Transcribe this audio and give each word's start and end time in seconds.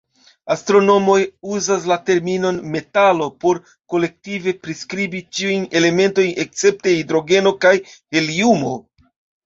Astronomoj 0.53 1.17
uzas 1.57 1.85
la 1.91 1.97
terminon 2.07 2.57
"metalo" 2.77 3.29
por 3.45 3.61
kolektive 3.95 4.57
priskribi 4.67 5.25
ĉiujn 5.41 5.71
elementojn 5.83 6.37
escepte 6.49 6.99
hidrogeno 7.01 7.57
kaj 7.65 7.79
heliumo. 7.95 8.79